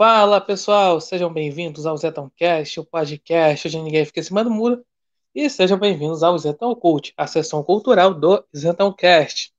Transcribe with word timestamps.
Fala 0.00 0.40
pessoal, 0.40 0.98
sejam 0.98 1.30
bem-vindos 1.30 1.84
ao 1.84 1.94
Zetãocast, 1.94 2.80
o 2.80 2.86
podcast 2.86 3.68
onde 3.68 3.82
ninguém 3.82 4.02
fica 4.06 4.22
cima 4.22 4.42
do 4.42 4.50
muro. 4.50 4.82
E 5.34 5.50
sejam 5.50 5.78
bem-vindos 5.78 6.22
ao 6.22 6.38
Zetão 6.38 6.74
Cult, 6.74 7.12
a 7.18 7.26
sessão 7.26 7.62
cultural 7.62 8.14
do 8.14 8.42
Zetãocast. 8.56 9.52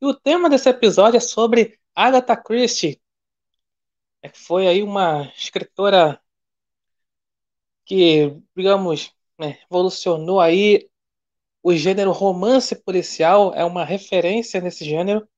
E 0.00 0.06
o 0.06 0.14
tema 0.14 0.48
desse 0.48 0.68
episódio 0.68 1.16
é 1.16 1.20
sobre 1.20 1.80
Agatha 1.96 2.36
Christie, 2.36 3.00
é 4.22 4.28
que 4.28 4.38
foi 4.38 4.68
aí 4.68 4.84
uma 4.84 5.32
escritora 5.36 6.20
que, 7.84 8.32
digamos, 8.56 9.12
né, 9.36 9.58
evolucionou 9.68 10.38
aí 10.38 10.88
o 11.60 11.74
gênero 11.74 12.12
romance 12.12 12.76
policial, 12.76 13.52
é 13.52 13.64
uma 13.64 13.84
referência 13.84 14.60
nesse 14.60 14.84
gênero, 14.84 15.28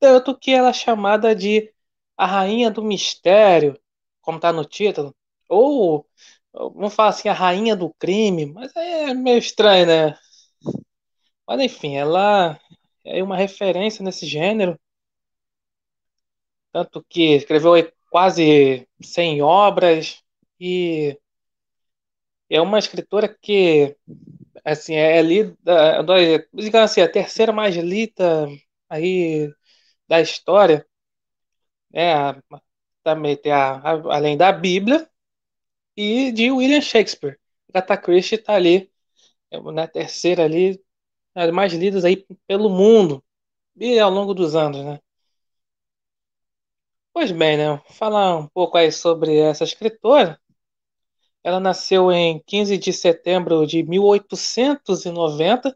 tanto 0.00 0.34
que 0.34 0.52
ela 0.52 0.70
é 0.70 0.72
chamada 0.72 1.34
de 1.34 1.75
a 2.16 2.26
rainha 2.26 2.70
do 2.70 2.82
mistério, 2.82 3.78
como 4.22 4.38
está 4.38 4.52
no 4.52 4.64
título, 4.64 5.14
ou 5.48 6.06
vamos 6.52 6.94
falar 6.94 7.10
assim, 7.10 7.28
a 7.28 7.32
rainha 7.32 7.76
do 7.76 7.92
crime, 7.98 8.46
mas 8.46 8.74
é 8.76 9.14
meio 9.14 9.38
estranho, 9.38 9.86
né? 9.86 10.18
Mas 11.46 11.60
enfim, 11.60 11.96
ela 11.96 12.58
é 13.04 13.22
uma 13.22 13.36
referência 13.36 14.04
nesse 14.04 14.26
gênero, 14.26 14.78
tanto 16.72 17.04
que 17.08 17.34
escreveu 17.36 17.72
quase 18.10 18.86
100 19.02 19.42
obras 19.42 20.22
e 20.60 21.18
é 22.50 22.60
uma 22.60 22.78
escritora 22.78 23.28
que 23.28 23.96
assim 24.64 24.94
é 24.94 25.20
lida, 25.22 25.56
digamos 26.52 26.90
assim, 26.90 27.00
a 27.00 27.10
terceira 27.10 27.52
mais 27.52 27.76
lida 27.76 28.48
aí 28.88 29.52
da 30.08 30.20
história 30.20 30.86
é, 31.96 32.36
também 33.02 33.36
tem 33.36 33.52
a, 33.52 33.76
a, 33.76 33.90
além 34.16 34.36
da 34.36 34.52
Bíblia 34.52 35.08
e 35.96 36.30
de 36.32 36.50
William 36.50 36.80
Shakespeare. 36.80 37.38
Agatha 37.70 37.96
Christie 37.96 38.36
está 38.36 38.54
ali 38.54 38.90
é, 39.50 39.60
na 39.72 39.88
terceira 39.88 40.44
ali, 40.44 40.82
as 41.34 41.50
mais 41.50 41.72
lidas 41.72 42.04
aí 42.04 42.26
pelo 42.46 42.68
mundo 42.70 43.24
e 43.76 43.98
ao 43.98 44.10
longo 44.10 44.34
dos 44.34 44.54
anos, 44.54 44.84
né? 44.84 45.00
Pois 47.12 47.32
bem, 47.32 47.56
né? 47.56 47.78
Falar 47.90 48.36
um 48.36 48.46
pouco 48.46 48.76
aí 48.76 48.92
sobre 48.92 49.38
essa 49.38 49.64
escritora. 49.64 50.38
Ela 51.42 51.60
nasceu 51.60 52.12
em 52.12 52.40
15 52.40 52.76
de 52.76 52.92
setembro 52.92 53.66
de 53.66 53.82
1890 53.82 55.74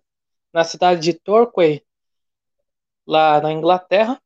na 0.52 0.64
cidade 0.64 1.00
de 1.00 1.14
Torquay, 1.14 1.82
lá 3.06 3.40
na 3.40 3.52
Inglaterra 3.52 4.20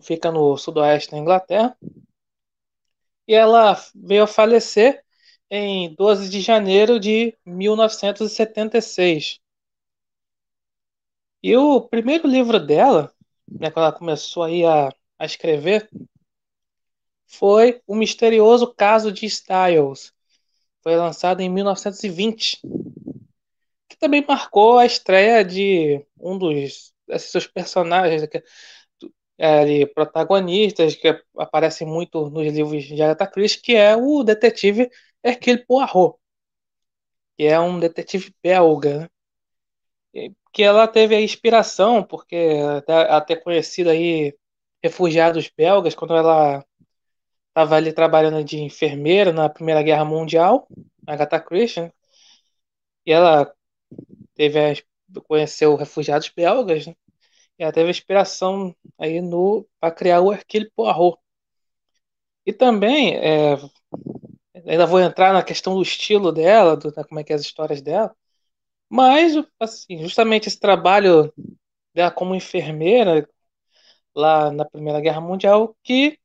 fica 0.00 0.30
no 0.30 0.56
sudoeste 0.56 1.10
da 1.10 1.18
Inglaterra. 1.18 1.76
E 3.26 3.34
ela 3.34 3.76
veio 3.94 4.24
a 4.24 4.26
falecer 4.26 5.04
em 5.50 5.94
12 5.94 6.28
de 6.28 6.40
janeiro 6.40 6.98
de 7.00 7.36
1976. 7.44 9.40
E 11.42 11.56
o 11.56 11.80
primeiro 11.80 12.26
livro 12.26 12.58
dela, 12.58 13.12
né, 13.48 13.70
quando 13.70 13.86
ela 13.86 13.92
começou 13.92 14.42
aí 14.42 14.64
a, 14.64 14.92
a 15.18 15.24
escrever, 15.24 15.88
foi 17.26 17.80
O 17.86 17.94
Misterioso 17.94 18.74
Caso 18.74 19.12
de 19.12 19.26
Styles. 19.26 20.12
Foi 20.82 20.96
lançado 20.96 21.40
em 21.40 21.48
1920, 21.48 22.60
que 23.88 23.96
também 23.98 24.24
marcou 24.26 24.78
a 24.78 24.86
estreia 24.86 25.44
de 25.44 26.04
um 26.18 26.38
dos 26.38 26.92
seus 27.18 27.46
personagens, 27.46 28.22
é, 29.38 29.86
protagonistas 29.86 30.96
que 30.96 31.08
aparecem 31.38 31.86
muito 31.86 32.28
nos 32.30 32.52
livros 32.52 32.84
de 32.84 33.00
Agatha 33.02 33.26
Christie, 33.26 33.62
que 33.62 33.76
é 33.76 33.96
o 33.96 34.22
detetive 34.24 34.90
Hercule 35.22 35.64
Poirot, 35.64 36.18
que 37.36 37.44
é 37.44 37.58
um 37.60 37.78
detetive 37.78 38.34
belga, 38.42 39.00
né? 39.00 39.08
que 40.52 40.62
ela 40.62 40.88
teve 40.88 41.14
a 41.14 41.20
inspiração, 41.20 42.02
porque 42.02 42.56
até, 43.08 43.36
conhecida 43.36 43.92
aí 43.92 44.34
refugiados 44.82 45.50
belgas, 45.56 45.94
quando 45.94 46.16
ela 46.16 46.64
estava 47.48 47.76
ali 47.76 47.92
trabalhando 47.92 48.42
de 48.44 48.58
enfermeira 48.60 49.32
na 49.32 49.48
Primeira 49.48 49.82
Guerra 49.82 50.04
Mundial, 50.04 50.68
Agatha 51.06 51.40
Christie, 51.40 51.82
né? 51.82 51.92
e 53.06 53.12
ela 53.12 53.52
teve 54.34 54.58
a, 54.58 54.74
conheceu 55.22 55.76
refugiados 55.76 56.28
belgas, 56.28 56.86
né? 56.86 56.94
Ela 57.58 57.72
teve 57.72 57.90
inspiração 57.90 58.74
aí 58.98 59.20
no 59.20 59.66
para 59.80 59.94
criar 59.94 60.20
o 60.20 60.32
Hercule 60.32 60.70
Poirot. 60.74 61.18
E 62.46 62.52
também 62.52 63.16
é, 63.16 63.56
ainda 64.66 64.86
vou 64.86 65.00
entrar 65.00 65.32
na 65.32 65.42
questão 65.42 65.74
do 65.74 65.82
estilo 65.82 66.32
dela, 66.32 66.76
do, 66.76 66.92
da, 66.92 67.04
como 67.04 67.20
é 67.20 67.24
que 67.24 67.32
é 67.32 67.36
as 67.36 67.42
histórias 67.42 67.82
dela. 67.82 68.14
Mas 68.88 69.34
assim, 69.60 69.98
justamente 70.02 70.48
esse 70.48 70.60
trabalho 70.60 71.32
dela 71.94 72.10
como 72.10 72.34
enfermeira 72.34 73.28
lá 74.14 74.50
na 74.52 74.64
Primeira 74.64 75.00
Guerra 75.00 75.20
Mundial 75.20 75.76
que 75.82 76.18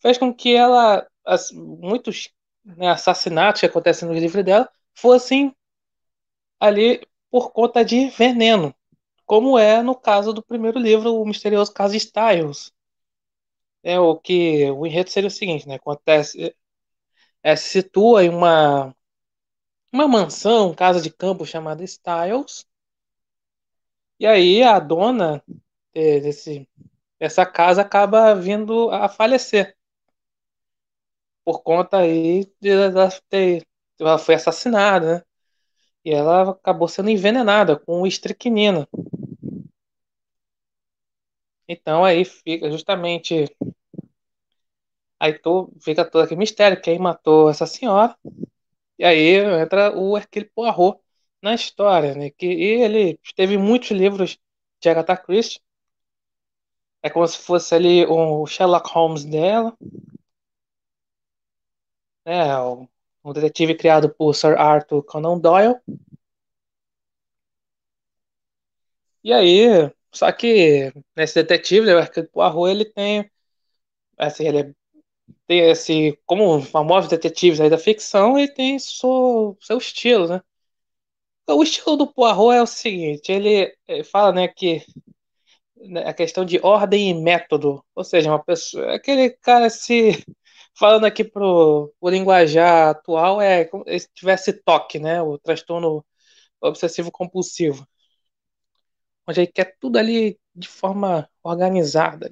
fez 0.00 0.18
com 0.18 0.34
que 0.34 0.54
ela 0.54 1.06
as, 1.24 1.52
muitos 1.52 2.30
né, 2.64 2.88
assassinatos 2.90 3.60
que 3.60 3.66
acontecem 3.66 4.08
no 4.08 4.14
livro 4.14 4.42
dela 4.44 4.70
fossem 4.94 5.54
ali 6.60 7.06
por 7.30 7.52
conta 7.52 7.84
de 7.84 8.08
veneno 8.10 8.74
como 9.26 9.58
é 9.58 9.82
no 9.82 9.94
caso 9.94 10.32
do 10.32 10.42
primeiro 10.42 10.78
livro, 10.78 11.14
O 11.20 11.26
Misterioso 11.26 11.72
Caso 11.72 11.96
Styles. 11.96 12.72
É 13.82 13.98
o 13.98 14.16
que 14.18 14.70
o 14.70 14.86
enredo 14.86 15.10
seria 15.10 15.28
o 15.28 15.30
seguinte, 15.30 15.66
né? 15.68 15.74
Acontece, 15.76 16.54
é, 17.42 17.56
se 17.56 17.68
situa 17.70 18.24
em 18.24 18.30
uma 18.30 18.94
uma 19.92 20.08
mansão, 20.08 20.74
casa 20.74 21.00
de 21.00 21.10
campo 21.10 21.46
chamada 21.46 21.84
Styles. 21.84 22.66
E 24.18 24.26
aí 24.26 24.62
a 24.62 24.78
dona 24.78 25.42
desse 25.94 26.68
essa 27.20 27.46
casa 27.46 27.82
acaba 27.82 28.34
vindo 28.34 28.90
a 28.90 29.08
falecer 29.08 29.76
por 31.44 31.62
conta 31.62 31.98
aí 31.98 32.44
de 32.60 32.70
ela 32.70 33.08
ter 33.28 33.66
ela 34.00 34.18
foi 34.18 34.34
assassinada, 34.34 35.18
né? 35.18 35.22
E 36.04 36.12
ela 36.12 36.50
acabou 36.50 36.86
sendo 36.86 37.10
envenenada 37.10 37.76
com 37.76 38.06
estricnina. 38.06 38.86
Então 41.68 42.04
aí 42.04 42.24
fica 42.24 42.70
justamente. 42.70 43.46
Aí 45.18 45.38
tô, 45.38 45.70
fica 45.80 46.04
todo 46.04 46.24
aquele 46.24 46.38
mistério: 46.40 46.80
quem 46.80 46.98
matou 46.98 47.48
essa 47.50 47.66
senhora? 47.66 48.16
E 48.98 49.04
aí 49.04 49.36
entra 49.62 49.96
o 49.98 50.16
Hercule 50.18 50.46
Poirot 50.54 51.00
na 51.42 51.54
história, 51.54 52.14
né? 52.16 52.30
Que 52.30 52.46
ele 52.46 53.18
teve 53.36 53.58
muitos 53.58 53.90
livros 53.92 54.38
de 54.80 54.90
Agatha 54.90 55.16
Christie. 55.16 55.60
É 57.00 57.08
como 57.08 57.26
se 57.28 57.38
fosse 57.38 57.74
ali 57.76 58.04
o 58.06 58.44
Sherlock 58.46 58.90
Holmes 58.92 59.24
dela. 59.24 59.72
É, 62.24 62.42
um 63.24 63.32
detetive 63.32 63.74
criado 63.74 64.10
por 64.10 64.34
Sir 64.34 64.58
Arthur 64.58 65.02
Conan 65.04 65.38
Doyle. 65.38 65.76
E 69.24 69.32
aí, 69.32 69.90
só 70.12 70.30
que 70.32 70.92
nesse 71.16 71.34
detetive, 71.42 71.86
né, 71.86 71.94
o 71.94 71.98
Hercule 71.98 72.28
Poirot, 72.28 72.70
ele 72.70 72.84
tem 72.84 73.30
assim, 74.18 74.46
ele 74.46 74.58
é, 74.60 74.72
tem 75.46 75.60
esse 75.70 76.18
como 76.26 76.60
famosos 76.62 77.10
detetives 77.10 77.60
aí 77.60 77.70
da 77.70 77.78
ficção, 77.78 78.38
ele 78.38 78.52
tem 78.52 78.78
seu, 78.78 79.56
seu 79.60 79.78
estilo, 79.78 80.28
né? 80.28 80.42
O 81.48 81.62
estilo 81.62 81.96
do 81.96 82.06
Poirot 82.12 82.54
é 82.56 82.62
o 82.62 82.66
seguinte, 82.66 83.30
ele, 83.30 83.76
ele 83.86 84.04
fala, 84.04 84.32
né, 84.32 84.48
que 84.48 84.82
né, 85.76 86.04
a 86.08 86.14
questão 86.14 86.44
de 86.44 86.60
ordem 86.62 87.10
e 87.10 87.14
método, 87.14 87.84
ou 87.94 88.04
seja, 88.04 88.30
uma 88.30 88.42
pessoa, 88.42 88.94
aquele 88.94 89.30
cara 89.30 89.68
se 89.70 90.24
falando 90.74 91.04
aqui 91.04 91.24
pro 91.24 91.92
o 92.00 92.08
linguajar 92.10 92.90
atual 92.90 93.40
é 93.40 93.64
como 93.64 93.84
se 93.86 94.08
tivesse 94.14 94.52
toque, 94.52 94.98
né, 94.98 95.22
o 95.22 95.38
transtorno 95.38 96.04
obsessivo 96.60 97.10
compulsivo 97.10 97.86
onde 99.26 99.40
ele 99.40 99.46
quer 99.52 99.76
tudo 99.80 99.98
ali 99.98 100.38
de 100.54 100.68
forma 100.68 101.28
organizada. 101.42 102.30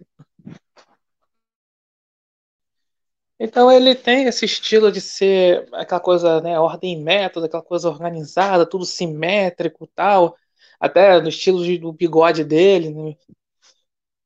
Então 3.39 3.73
ele 3.73 3.95
tem 3.95 4.27
esse 4.27 4.45
estilo 4.45 4.93
de 4.93 5.01
ser 5.01 5.67
aquela 5.73 6.01
coisa, 6.01 6.41
né, 6.43 6.59
ordem 6.61 6.93
e 6.99 7.03
método, 7.03 7.47
aquela 7.47 7.63
coisa 7.63 7.89
organizada, 7.89 8.69
tudo 8.69 8.85
simétrico 8.85 9.87
tal, 9.95 10.37
até 10.79 11.21
no 11.21 11.29
estilo 11.29 11.65
de, 11.65 11.79
do 11.79 11.93
bigode 11.93 12.45
dele, 12.45 12.91
né? 12.91 13.17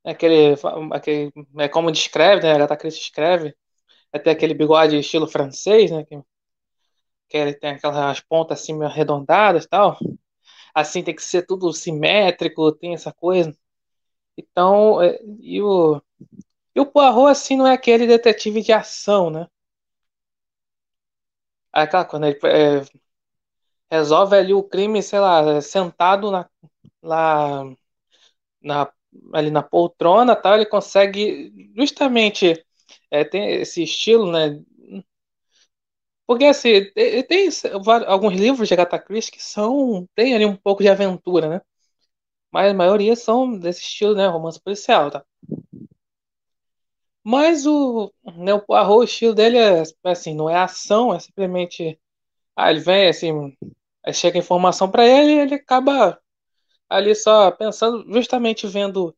aquele, 0.05 0.55
aquele 0.93 1.33
é 1.59 1.69
como 1.69 1.93
descreve, 1.93 2.43
né, 2.43 2.53
Agatha 2.53 2.77
Christie 2.77 3.03
escreve, 3.03 3.55
até 4.15 4.31
aquele 4.31 4.55
bigode 4.55 4.97
estilo 4.99 5.27
francês, 5.29 5.91
né, 5.91 6.05
que, 6.05 6.19
que 7.29 7.37
ele 7.37 7.55
tem 7.55 7.71
aquelas 7.71 8.21
pontas 8.21 8.61
assim 8.61 8.75
meio 8.75 8.91
arredondadas 8.91 9.67
tal 9.67 9.99
assim 10.75 11.03
tem 11.05 11.15
que 11.15 11.23
ser 11.23 11.47
tudo 11.47 11.73
simétrico, 11.73 12.73
tem 12.73 12.95
essa 12.95 13.13
coisa. 13.13 13.57
Então, 14.39 15.03
é, 15.03 15.19
e 15.41 15.63
o, 15.63 16.03
E 16.75 16.81
o 16.81 16.87
Poirot, 16.87 17.31
assim, 17.31 17.57
não 17.57 17.67
é 17.67 17.73
aquele 17.75 18.07
detetive 18.07 18.63
de 18.63 18.73
ação, 18.73 19.31
né? 19.31 19.49
É 21.75 21.81
aquela 21.83 22.05
quando 22.07 22.25
ele 22.27 22.39
é, 22.45 22.83
resolve 23.91 24.37
ali 24.37 24.53
o 24.55 24.63
crime, 24.63 25.03
sei 25.03 25.21
lá, 25.21 25.61
sentado 25.61 26.31
na, 26.31 26.49
lá 27.03 27.65
na, 28.63 28.93
ali 29.33 29.51
na 29.51 29.63
poltrona, 29.63 30.37
tal, 30.37 30.55
ele 30.55 30.67
consegue 30.67 31.53
justamente 31.77 32.65
é, 33.15 33.25
tem 33.25 33.49
esse 33.61 33.83
estilo, 33.85 34.33
né? 34.33 34.61
Porque 36.27 36.45
assim, 36.47 36.91
tem 37.29 37.49
alguns 38.07 38.35
livros 38.35 38.67
de 38.69 38.75
Agatha 38.75 38.99
Christie 38.99 39.33
que 39.33 39.43
são 39.43 40.09
tem 40.15 40.35
ali 40.35 40.45
um 40.47 40.57
pouco 40.57 40.83
de 40.83 40.89
aventura, 40.89 41.49
né? 41.49 41.61
Mas 42.53 42.71
a 42.73 42.75
maioria 42.75 43.17
são 43.17 43.59
desse 43.59 43.83
estilo, 43.83 44.15
né? 44.17 44.27
Romance 44.29 44.61
policial, 44.61 45.11
tá? 45.11 45.25
Mas 47.23 47.67
o, 47.67 48.13
né, 48.37 48.53
o 48.55 48.61
Poirot, 48.61 48.91
o 48.93 49.05
estilo 49.05 49.35
dele 49.35 49.59
é 49.59 49.83
assim, 50.05 50.35
não 50.35 50.49
é 50.51 50.57
ação, 50.57 51.15
é 51.15 51.19
simplesmente. 51.21 51.99
Ah, 52.57 52.71
ele 52.71 52.81
vem 52.81 53.09
assim, 53.09 53.57
chega 54.13 54.39
informação 54.39 54.91
para 54.91 55.07
ele 55.07 55.33
e 55.35 55.41
ele 55.41 55.55
acaba 55.57 56.21
ali 56.89 57.15
só 57.15 57.51
pensando, 57.53 58.05
justamente 58.13 58.67
vendo 58.69 59.17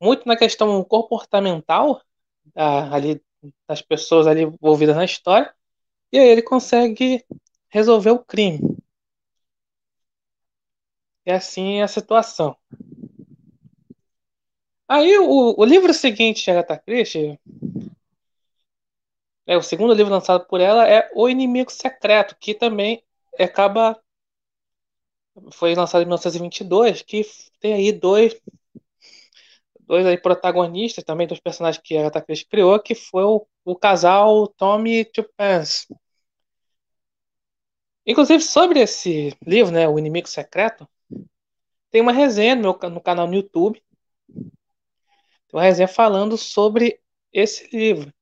muito 0.00 0.26
na 0.28 0.36
questão 0.36 0.84
comportamental 0.84 2.02
ah, 2.56 2.94
ali 2.94 3.22
das 3.68 3.82
pessoas 3.82 4.26
ali 4.26 4.42
envolvidas 4.42 4.96
na 4.96 5.04
história, 5.04 5.54
e 6.12 6.18
aí 6.18 6.28
ele 6.28 6.42
consegue 6.42 7.24
resolver 7.68 8.10
o 8.10 8.24
crime. 8.24 8.60
E 11.26 11.30
assim 11.30 11.80
é 11.80 11.82
a 11.82 11.88
situação. 11.88 12.56
Aí 14.88 15.18
o, 15.18 15.54
o 15.60 15.64
livro 15.64 15.92
seguinte 15.92 16.44
de 16.44 16.50
Agatha 16.50 16.78
Christie, 16.78 17.38
é, 19.46 19.56
o 19.56 19.62
segundo 19.62 19.94
livro 19.94 20.12
lançado 20.12 20.46
por 20.46 20.60
ela 20.60 20.88
é 20.88 21.10
O 21.14 21.28
Inimigo 21.28 21.70
Secreto, 21.70 22.36
que 22.38 22.54
também 22.54 23.02
acaba 23.38 23.98
foi 25.52 25.74
lançado 25.74 26.02
em 26.02 26.06
1922, 26.06 27.02
que 27.02 27.22
tem 27.60 27.74
aí 27.74 27.92
dois 27.92 28.40
dois 29.88 30.06
aí 30.06 30.18
protagonistas 30.18 31.02
também 31.04 31.26
dos 31.26 31.40
personagens 31.40 31.82
que 31.82 31.96
a 31.96 32.00
Agatha 32.00 32.22
Christie 32.22 32.46
criou, 32.48 32.78
que 32.80 32.94
foi 32.94 33.24
o, 33.24 33.46
o 33.64 33.74
casal 33.76 34.46
Tommy 34.48 35.04
Tupence. 35.04 35.86
Inclusive 38.06 38.42
sobre 38.42 38.80
esse 38.80 39.36
livro, 39.46 39.72
né, 39.72 39.88
O 39.88 39.98
Inimigo 39.98 40.28
Secreto, 40.28 40.88
tem 41.90 42.00
uma 42.00 42.12
resenha 42.12 42.54
no, 42.54 42.62
meu, 42.62 42.90
no 42.90 43.00
canal 43.00 43.26
no 43.26 43.34
YouTube 43.34 43.82
tem 45.48 45.58
uma 45.58 45.62
resenha 45.62 45.88
falando 45.88 46.36
sobre 46.36 47.00
esse 47.32 47.68
livro. 47.74 48.12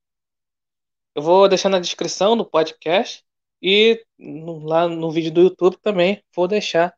Eu 1.15 1.21
vou 1.21 1.47
deixar 1.49 1.69
na 1.69 1.79
descrição 1.79 2.37
do 2.37 2.45
podcast 2.45 3.23
e 3.61 4.03
no, 4.17 4.59
lá 4.59 4.87
no 4.87 5.11
vídeo 5.11 5.31
do 5.31 5.41
YouTube 5.41 5.77
também 5.77 6.23
vou 6.35 6.47
deixar 6.47 6.95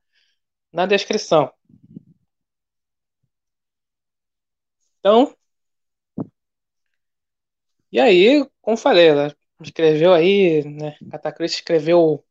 na 0.72 0.86
descrição. 0.86 1.52
Então, 5.00 5.36
e 7.92 8.00
aí, 8.00 8.46
como 8.62 8.78
falei, 8.78 9.08
ela 9.10 9.36
escreveu 9.62 10.14
aí, 10.14 10.64
né? 10.66 10.96
Catacris 11.12 11.54
escreveu 11.54 12.24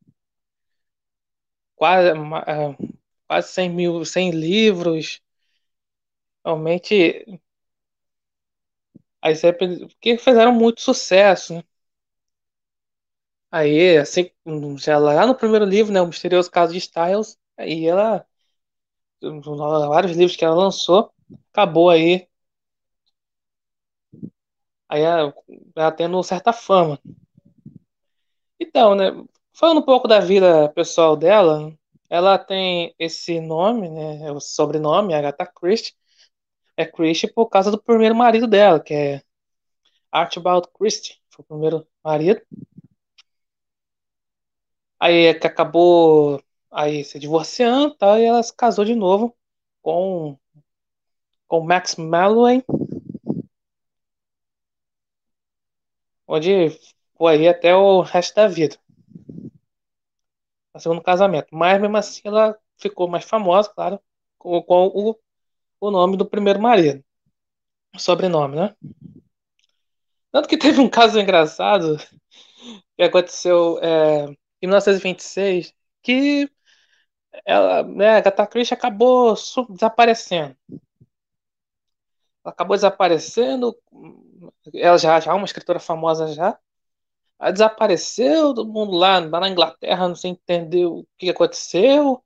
quase, 1.77 2.11
quase 3.27 3.49
100 3.53 3.71
mil, 3.71 4.05
100 4.05 4.31
livros. 4.31 5.21
Realmente 6.45 7.25
sempre. 9.37 9.87
Porque 9.89 10.19
fizeram 10.19 10.53
muito 10.53 10.81
sucesso, 10.81 11.55
né? 11.55 11.63
Aí, 13.51 13.97
assim, 13.99 14.31
já 14.79 14.99
lá 14.99 15.27
no 15.27 15.35
primeiro 15.37 15.65
livro, 15.65 15.93
né? 15.93 16.01
O 16.03 16.07
Misterioso 16.07 16.51
Caso 16.51 16.73
de 16.73 16.79
Styles, 16.79 17.39
aí 17.57 17.87
ela. 17.87 18.27
Vários 19.89 20.17
livros 20.17 20.37
que 20.37 20.45
ela 20.45 20.55
lançou, 20.55 21.13
acabou 21.53 21.91
aí. 21.91 22.28
Aí 24.89 25.03
ela, 25.03 25.35
ela 25.77 25.93
tendo 25.93 26.23
certa 26.23 26.53
fama. 26.53 26.99
Então, 28.59 28.95
né? 28.95 29.13
Falando 29.53 29.79
um 29.79 29.85
pouco 29.85 30.09
da 30.09 30.21
vida 30.21 30.69
pessoal 30.71 31.17
dela, 31.17 31.73
ela 32.09 32.39
tem 32.39 32.95
esse 32.99 33.41
nome, 33.41 33.89
né? 33.89 34.31
O 34.33 34.41
sobrenome, 34.41 35.15
Agatha 35.15 35.47
Christie 35.47 35.95
é 36.77 36.87
Christie 36.87 37.33
por 37.33 37.49
causa 37.49 37.71
do 37.73 37.83
primeiro 37.83 38.15
marido 38.15 38.47
dela, 38.47 38.81
que 38.81 38.95
é 38.95 39.23
Archibald 40.13 40.69
Christie, 40.73 41.19
foi 41.29 41.43
o 41.43 41.47
primeiro 41.49 41.87
marido. 42.05 42.41
Aí 45.01 45.27
é 45.27 45.35
que 45.35 45.47
acabou 45.47 46.43
aí 46.71 47.05
se 47.05 47.19
divorciando, 47.19 47.95
tá? 47.97 48.19
E 48.21 48.25
ela 48.25 48.43
se 48.43 48.55
casou 48.55 48.85
de 48.85 48.95
novo 48.95 49.37
com 49.83 50.39
com 51.49 51.61
Max 51.63 51.97
Malloy, 51.97 52.63
onde 56.29 56.71
foi 57.17 57.49
até 57.49 57.75
o 57.75 58.03
resto 58.03 58.37
da 58.37 58.47
vida. 58.49 58.77
No 60.75 60.81
segundo 60.81 61.03
casamento. 61.03 61.49
Mas 61.53 61.81
mesmo 61.81 61.97
assim 61.97 62.21
ela 62.25 62.57
ficou 62.79 63.09
mais 63.09 63.25
famosa, 63.25 63.71
claro, 63.75 64.01
com, 64.39 64.63
com 64.63 64.87
o 64.87 65.19
o 65.81 65.91
nome 65.91 66.17
do 66.17 66.29
primeiro 66.29 66.61
marido. 66.61 67.05
O 67.95 67.99
sobrenome, 67.99 68.57
né? 68.57 68.77
Tanto 70.33 70.49
que 70.49 70.59
teve 70.59 70.81
um 70.81 70.89
caso 70.89 71.19
engraçado 71.19 71.97
que 72.97 73.03
aconteceu 73.03 73.79
é, 73.83 74.27
em 74.63 74.67
1926 74.67 75.75
que 76.03 76.51
ela, 77.45 77.83
né, 77.83 78.11
a 78.11 78.17
Agatha 78.19 78.47
Christie 78.47 78.75
acabou 78.75 79.35
desaparecendo. 79.71 80.57
Acabou 82.49 82.77
desaparecendo, 82.77 83.77
ela 84.75 84.99
já, 84.99 85.21
já 85.21 85.33
é 85.33 85.35
uma 85.35 85.45
escritora 85.45 85.79
famosa 85.81 86.29
já. 86.35 86.59
Ela 87.41 87.53
desapareceu, 87.53 88.55
todo 88.55 88.73
mundo 88.73 88.93
lá, 88.97 89.19
lá 89.21 89.41
na 89.41 89.49
Inglaterra, 89.51 90.09
não 90.09 90.17
sei 90.17 90.33
entender 90.33 90.87
o 90.87 91.07
que 91.19 91.31
aconteceu. 91.31 92.23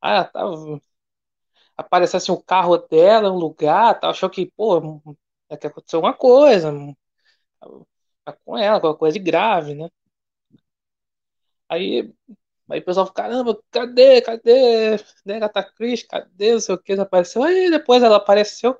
Ah, 0.00 0.12
ela 0.16 0.24
tava 0.24 0.80
aparecesse 1.76 2.30
o 2.32 2.42
carro 2.42 2.78
dela, 2.78 3.30
um 3.32 3.36
lugar, 3.38 3.98
tal, 4.00 4.10
achou 4.10 4.30
que, 4.30 4.46
pô, 4.56 5.02
é 5.50 5.56
que 5.56 5.66
aconteceu 5.66 5.98
alguma 5.98 6.14
coisa 6.14 6.72
tá 8.24 8.32
com 8.44 8.56
ela, 8.58 8.76
alguma 8.76 8.96
coisa 8.96 9.14
de 9.18 9.24
grave, 9.24 9.74
né? 9.74 9.88
Aí, 11.68 12.12
aí 12.70 12.80
o 12.80 12.84
pessoal 12.84 13.12
caramba, 13.12 13.60
cadê, 13.70 14.20
cadê, 14.22 14.96
né, 15.24 15.40
Gata 15.40 15.62
Cris, 15.64 16.02
cadê, 16.04 16.54
não 16.54 16.60
sei 16.60 16.74
o 16.74 16.78
que, 16.78 16.92
apareceu, 16.94 17.42
aí 17.42 17.70
depois 17.70 18.02
ela 18.02 18.16
apareceu, 18.18 18.78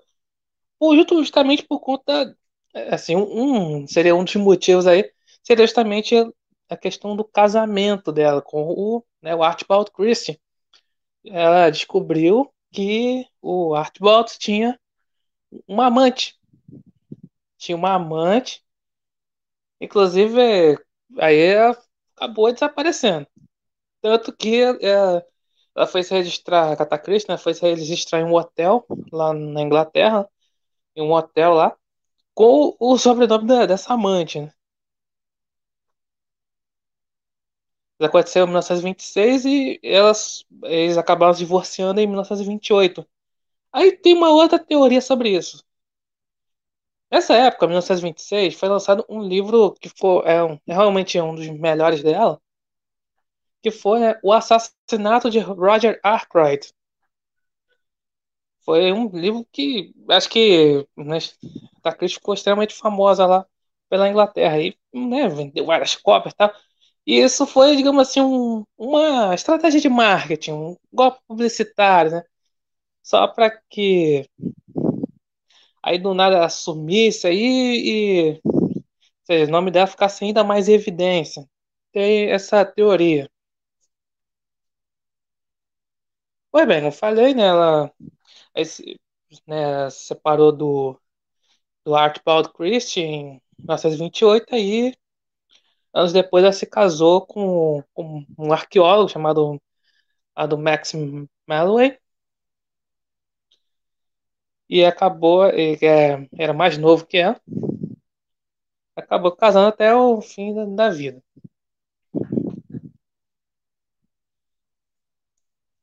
justamente 1.24 1.64
por 1.64 1.80
conta, 1.80 2.36
é, 2.74 2.94
assim, 2.94 3.16
um, 3.16 3.86
seria 3.86 4.14
um 4.14 4.24
dos 4.24 4.34
motivos 4.36 4.86
aí, 4.86 5.10
seria 5.42 5.66
justamente 5.66 6.14
a 6.68 6.76
questão 6.76 7.16
do 7.16 7.24
casamento 7.24 8.10
dela 8.12 8.42
com 8.42 8.62
o, 8.64 9.04
né, 9.20 9.34
o 9.34 9.42
Archibald 9.42 9.90
Christie. 9.92 10.40
Ela 11.24 11.70
descobriu 11.70 12.52
que 12.72 13.26
o 13.40 13.74
Archibald 13.74 14.30
tinha 14.38 14.78
uma 15.68 15.86
amante. 15.86 16.38
Tinha 17.58 17.76
uma 17.76 17.94
amante. 17.94 18.62
Inclusive, 19.80 20.78
aí 21.18 21.38
ela 21.38 21.78
acabou 22.16 22.52
desaparecendo. 22.52 23.26
Tanto 24.00 24.32
que 24.36 24.62
é, 24.62 25.24
ela 25.74 25.86
foi 25.86 26.02
se 26.02 26.14
registrar, 26.14 26.72
a 26.72 26.76
Catacristina 26.76 27.34
né, 27.34 27.38
foi 27.38 27.54
se 27.54 27.62
registrar 27.62 28.20
em 28.20 28.24
um 28.24 28.34
hotel 28.34 28.84
lá 29.12 29.32
na 29.32 29.62
Inglaterra, 29.62 30.28
em 30.96 31.02
um 31.02 31.12
hotel 31.12 31.54
lá, 31.54 31.76
com 32.34 32.76
o 32.80 32.98
sobrenome 32.98 33.46
da, 33.46 33.66
dessa 33.66 33.94
amante, 33.94 34.40
né? 34.40 34.52
Isso 37.98 38.06
aconteceu 38.08 38.44
em 38.44 38.46
1926 38.48 39.44
e 39.44 39.80
elas, 39.82 40.44
eles 40.64 40.98
acabaram 40.98 41.32
se 41.32 41.38
divorciando 41.38 42.00
em 42.00 42.06
1928. 42.06 43.06
Aí 43.72 43.92
tem 43.96 44.14
uma 44.14 44.30
outra 44.30 44.58
teoria 44.58 45.00
sobre 45.00 45.30
isso. 45.36 45.64
Nessa 47.10 47.34
época, 47.34 47.66
1926, 47.66 48.54
foi 48.54 48.68
lançado 48.68 49.04
um 49.08 49.22
livro 49.22 49.72
que 49.74 49.88
ficou, 49.88 50.22
é, 50.22 50.42
um, 50.42 50.54
é 50.66 50.74
realmente 50.74 51.20
um 51.20 51.34
dos 51.34 51.46
melhores 51.48 52.02
dela, 52.02 52.40
que 53.62 53.70
foi 53.70 54.00
né, 54.00 54.18
O 54.22 54.32
Assassinato 54.32 55.30
de 55.30 55.38
Roger 55.38 56.00
Arkwright. 56.02 56.72
Foi 58.64 58.92
um 58.92 59.08
livro 59.08 59.46
que 59.52 59.92
acho 60.10 60.28
que 60.28 60.86
né, 60.96 61.18
a 61.84 61.92
crítica 61.92 62.20
ficou 62.20 62.34
extremamente 62.34 62.74
famosa 62.74 63.26
lá 63.26 63.46
pela 63.88 64.08
Inglaterra 64.08 64.60
e 64.60 64.76
né, 64.94 65.28
vendeu 65.28 65.66
várias 65.66 65.96
cópias 65.96 66.32
e 66.34 66.36
tal. 66.36 66.52
E 67.06 67.18
isso 67.20 67.46
foi, 67.46 67.76
digamos 67.76 68.08
assim, 68.08 68.20
um, 68.20 68.64
uma 68.78 69.34
estratégia 69.34 69.80
de 69.80 69.88
marketing, 69.88 70.52
um 70.52 70.76
golpe 70.92 71.20
publicitário, 71.28 72.12
né? 72.12 72.22
Só 73.02 73.28
para 73.28 73.50
que 73.70 74.28
aí 75.82 75.98
do 75.98 76.14
nada 76.14 76.36
ela 76.36 76.48
sumisse 76.48 77.26
aí 77.26 78.38
e 78.38 78.40
seja, 79.24 79.46
o 79.46 79.52
nome 79.52 79.70
dela 79.70 79.86
ficasse 79.88 80.24
ainda 80.24 80.44
mais 80.44 80.68
em 80.68 80.74
evidência. 80.74 81.46
Tem 81.92 82.30
essa 82.30 82.64
teoria. 82.64 83.28
Pois 86.50 86.66
bem, 86.66 86.84
eu 86.84 86.92
falei, 86.92 87.34
né? 87.34 87.42
Ela 87.46 87.92
esse, 88.54 89.00
né, 89.46 89.90
separou 89.90 90.52
do, 90.52 91.00
do 91.84 91.94
Archibald 91.94 92.52
Christie 92.52 93.02
em 93.02 93.42
1928 93.58 94.54
aí 94.54 94.94
anos 95.92 96.12
depois 96.12 96.44
ela 96.44 96.52
se 96.52 96.66
casou 96.66 97.26
com, 97.26 97.82
com 97.94 98.24
um 98.38 98.52
arqueólogo 98.52 99.08
chamado 99.10 99.60
do 100.48 100.58
Max 100.58 100.92
Malloy 101.46 101.98
e 104.68 104.84
acabou 104.84 105.48
e, 105.50 105.78
é, 105.84 106.26
era 106.38 106.52
mais 106.52 106.78
novo 106.78 107.06
que 107.06 107.18
ela. 107.18 107.40
Acabou 108.96 109.36
casando 109.36 109.68
até 109.68 109.94
o 109.94 110.20
fim 110.22 110.54
da, 110.54 110.64
da 110.64 110.90
vida. 110.90 111.22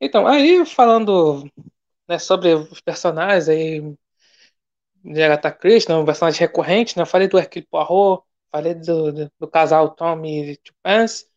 Então 0.01 0.25
aí 0.27 0.65
falando 0.65 1.49
né, 2.09 2.19
sobre 2.19 2.53
os 2.55 2.81
personagens 2.81 3.47
aí 3.49 3.81
de 5.03 5.21
Agatha 5.23 5.51
Christie, 5.51 5.89
né, 5.91 5.97
um 5.97 6.05
personagem 6.05 6.39
recorrente, 6.41 6.97
né? 6.97 7.03
Eu 7.03 7.07
falei 7.07 7.27
do 7.27 7.37
Hercule 7.37 7.65
Poirot, 7.67 8.23
falei 8.51 8.75
do, 8.75 9.11
do, 9.13 9.31
do 9.39 9.47
casal 9.47 9.89
Tommy 9.95 10.53
e 10.53 10.59
Chupance. 10.65 11.27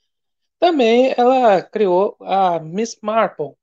Também 0.60 1.14
ela 1.16 1.62
criou 1.62 2.16
a 2.20 2.60
Miss 2.60 2.98
Marple, 3.02 3.54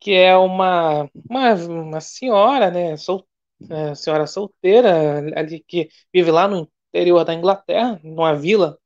que 0.00 0.12
é 0.12 0.36
uma, 0.36 1.10
uma, 1.28 1.54
uma 1.54 2.00
senhora, 2.00 2.70
né? 2.70 2.96
Sol, 2.96 3.26
é, 3.70 3.94
senhora 3.94 4.26
solteira, 4.26 5.18
ali 5.38 5.60
que 5.60 5.88
vive 6.12 6.30
lá 6.30 6.46
no 6.48 6.68
interior 6.90 7.24
da 7.24 7.34
Inglaterra, 7.34 8.00
numa 8.04 8.34
vila 8.34 8.78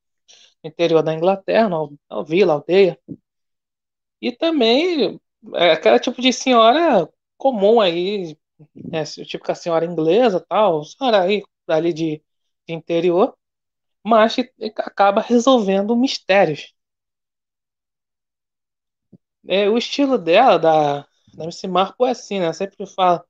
no 0.62 0.70
interior 0.70 1.02
da 1.02 1.14
Inglaterra, 1.14 1.68
numa 1.68 2.24
vila, 2.24 2.54
aldeia. 2.54 2.98
E 4.20 4.32
também 4.32 5.20
é 5.54 5.72
aquela 5.72 5.98
tipo 5.98 6.20
de 6.20 6.32
senhora 6.32 7.08
comum 7.36 7.80
aí, 7.80 8.36
né, 8.74 9.04
tipo 9.04 9.50
a 9.50 9.54
senhora 9.54 9.84
inglesa 9.84 10.40
tal, 10.48 10.84
senhora 10.84 11.22
aí 11.22 11.42
dali 11.66 11.92
de, 11.92 12.22
de 12.66 12.74
interior, 12.74 13.36
mas 14.04 14.34
que 14.36 14.52
acaba 14.78 15.20
resolvendo 15.22 15.96
mistérios. 15.96 16.74
É, 19.48 19.68
o 19.68 19.76
estilo 19.78 20.16
dela, 20.18 20.58
da, 20.58 21.00
da 21.34 21.46
Miss 21.46 21.62
Marple, 21.64 22.06
é 22.06 22.10
assim, 22.10 22.38
né? 22.40 22.52
Sempre 22.52 22.86
fala, 22.86 23.24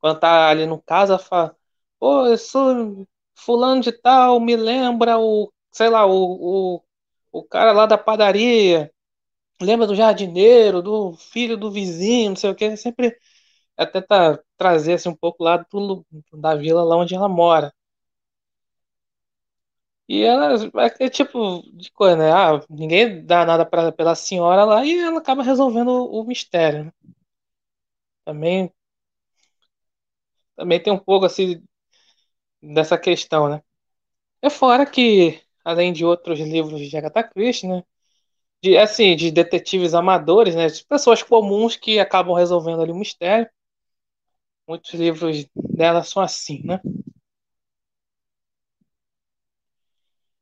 quando 0.00 0.20
tá 0.20 0.48
ali 0.50 0.66
no 0.66 0.80
caso, 0.82 1.12
ela 1.12 1.18
fala, 1.20 1.56
pô, 1.98 2.26
eu 2.26 2.38
sou 2.38 3.06
fulano 3.36 3.80
de 3.82 3.92
tal, 3.92 4.40
me 4.40 4.56
lembra 4.56 5.18
o, 5.18 5.52
sei 5.72 5.88
lá, 5.90 6.06
o, 6.06 6.76
o, 6.78 6.84
o 7.32 7.44
cara 7.44 7.72
lá 7.72 7.86
da 7.86 7.98
padaria, 7.98 8.92
lembra 9.60 9.86
do 9.86 9.94
jardineiro, 9.94 10.82
do 10.82 11.12
filho 11.14 11.56
do 11.56 11.70
vizinho, 11.70 12.30
não 12.30 12.36
sei 12.36 12.50
o 12.50 12.54
que, 12.54 12.76
sempre 12.76 13.16
é 13.76 13.86
tenta 13.86 14.42
trazer 14.58 14.94
assim, 14.94 15.08
um 15.10 15.16
pouco 15.16 15.44
lá 15.44 15.58
do, 15.58 16.06
da 16.34 16.54
vila 16.56 16.84
lá 16.84 16.96
onde 16.96 17.14
ela 17.14 17.28
mora. 17.28 17.72
E 20.08 20.22
ela 20.22 20.54
é, 21.00 21.06
é 21.06 21.08
tipo 21.10 21.62
de 21.72 21.90
coisa, 21.92 22.16
né? 22.16 22.30
Ah, 22.32 22.60
ninguém 22.70 23.24
dá 23.24 23.44
nada 23.44 23.64
pra, 23.66 23.90
pela 23.92 24.14
senhora 24.14 24.64
lá 24.64 24.84
e 24.84 24.98
ela 24.98 25.18
acaba 25.18 25.42
resolvendo 25.42 25.88
o, 25.90 26.20
o 26.22 26.24
mistério. 26.26 26.84
Né? 26.86 26.92
Também, 28.24 28.70
também 30.56 30.82
tem 30.82 30.92
um 30.92 30.98
pouco 30.98 31.26
assim 31.26 31.62
dessa 32.62 32.98
questão, 32.98 33.48
né? 33.48 33.62
É 34.42 34.50
fora 34.50 34.86
que, 34.86 35.42
além 35.64 35.92
de 35.92 36.04
outros 36.04 36.40
livros 36.40 36.80
de 36.88 36.96
Agatha 36.96 37.24
Christie, 37.24 37.68
né? 37.68 37.84
De, 38.66 38.76
assim, 38.76 39.14
de 39.14 39.30
detetives 39.30 39.94
amadores, 39.94 40.56
né? 40.56 40.66
De 40.66 40.84
pessoas 40.84 41.22
comuns 41.22 41.76
que 41.76 42.00
acabam 42.00 42.34
resolvendo 42.34 42.82
ali 42.82 42.90
o 42.90 42.96
mistério. 42.96 43.48
Muitos 44.66 44.92
livros 44.94 45.46
dela 45.54 46.02
são 46.02 46.20
assim, 46.20 46.60
né? 46.64 46.80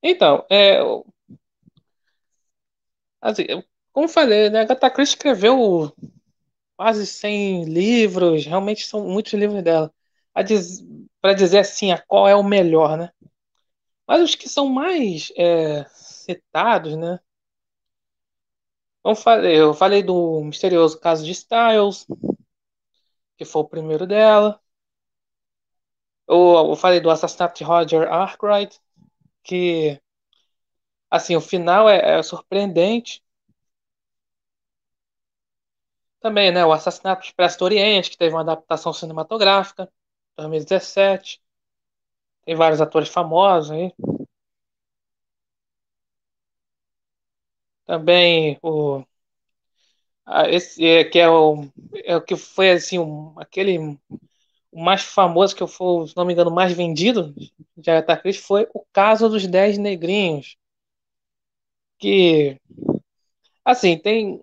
Então, 0.02 0.46
é, 0.50 0.80
assim, 3.20 3.44
como 3.92 4.08
falei, 4.08 4.50
né, 4.50 4.60
Agatha 4.60 4.90
Christie 4.90 5.16
escreveu 5.16 5.92
quase 6.76 7.06
100 7.06 7.64
livros, 7.64 8.46
realmente 8.46 8.86
são 8.86 9.06
muitos 9.08 9.32
livros 9.34 9.62
dela. 9.62 9.92
Diz, 10.46 10.82
Para 11.20 11.34
dizer 11.34 11.60
assim, 11.60 11.92
a 11.92 11.98
qual 12.00 12.28
é 12.28 12.36
o 12.36 12.42
melhor, 12.44 12.96
né? 12.98 13.10
Mas 14.06 14.22
os 14.22 14.34
que 14.34 14.48
são 14.48 14.68
mais 14.68 15.32
é, 15.36 15.84
citados, 15.90 16.96
né? 16.96 17.18
Eu 19.04 19.14
falei, 19.14 19.60
eu 19.60 19.72
falei 19.74 20.02
do 20.02 20.42
misterioso 20.42 20.98
caso 20.98 21.24
de 21.24 21.30
Styles, 21.32 22.06
que 23.36 23.44
foi 23.44 23.62
o 23.62 23.68
primeiro 23.68 24.06
dela. 24.06 24.60
Eu, 26.28 26.68
eu 26.70 26.76
falei 26.76 27.00
do 27.00 27.10
assassinato 27.10 27.56
de 27.58 27.64
Roger 27.64 28.10
Arkwright, 28.12 28.78
que 29.44 30.00
assim 31.10 31.34
o 31.36 31.40
final 31.40 31.88
é, 31.88 32.18
é 32.18 32.22
surpreendente. 32.22 33.22
Também, 36.20 36.50
né, 36.52 36.64
o 36.64 36.72
Assassinato 36.72 37.24
Expresso 37.24 37.58
do 37.58 37.64
Oriente, 37.66 38.10
que 38.10 38.16
teve 38.18 38.34
uma 38.34 38.40
adaptação 38.40 38.92
cinematográfica, 38.92 39.90
2017. 40.36 41.40
Tem 42.44 42.56
vários 42.56 42.80
atores 42.80 43.08
famosos 43.10 43.72
aí. 43.72 43.92
Também 47.86 48.58
o 48.62 49.04
esse 50.48 50.84
é, 50.86 51.04
que 51.04 51.18
é 51.18 51.28
o, 51.28 51.66
é 52.04 52.16
o 52.16 52.22
que 52.22 52.36
foi 52.36 52.70
assim 52.70 52.98
um, 52.98 53.34
aquele 53.38 53.78
o 54.72 54.84
mais 54.84 55.02
famoso 55.02 55.56
que 55.56 55.66
foi, 55.66 56.08
se 56.08 56.16
não 56.16 56.24
me 56.24 56.32
engano, 56.34 56.50
mais 56.50 56.72
vendido 56.72 57.34
de 57.76 57.90
Agatha 57.90 58.16
Christie 58.16 58.42
foi 58.42 58.68
o 58.74 58.84
caso 58.92 59.28
dos 59.28 59.46
Dez 59.46 59.78
Negrinhos, 59.78 60.56
que 61.98 62.58
assim 63.64 63.98
tem 63.98 64.40